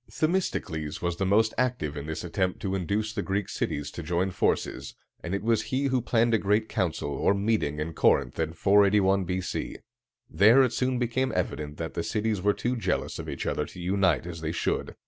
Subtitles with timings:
[0.09, 4.31] Themistocles was the most active in this attempt to induce the Greek cities to join
[4.31, 8.53] forces, and it was he who planned a great council, or meeting, at Corinth, in
[8.53, 9.77] 481 B.C.
[10.27, 13.79] There it soon became evident that the cities were too jealous of each other to
[13.79, 14.95] unite as they should.